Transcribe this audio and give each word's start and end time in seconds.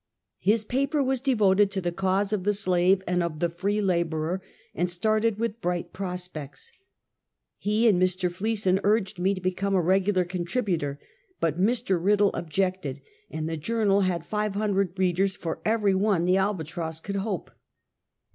His 0.39 0.65
paper 0.65 1.03
was 1.03 1.21
devoted 1.21 1.69
to 1.69 1.79
the 1.79 1.91
cause 1.91 2.33
of 2.33 2.43
the 2.43 2.55
slave 2.55 3.03
and 3.05 3.21
of 3.21 3.37
the 3.37 3.51
free 3.51 3.79
laborer, 3.81 4.41
and 4.73 4.89
started 4.89 5.37
with 5.37 5.61
bright 5.61 5.93
prospects. 5.93 6.71
He 7.59 7.87
and 7.87 8.01
Mr. 8.01 8.31
Fleeson 8.31 8.79
urged 8.83 9.19
me 9.19 9.35
to 9.35 9.41
become 9.41 9.75
a 9.75 9.81
regular 9.81 10.25
contributor, 10.25 10.97
but 11.39 11.61
Mr. 11.61 12.03
Piddle 12.03 12.31
objected, 12.33 12.99
and 13.29 13.47
the 13.47 13.57
Journal 13.57 14.01
had 14.01 14.25
five 14.25 14.55
hundred 14.55 14.97
readers 14.97 15.35
for 15.35 15.61
every 15.63 15.93
one 15.93 16.25
the 16.25 16.35
Albatross 16.37 16.99
could 16.99 17.17
hope. 17.17 17.51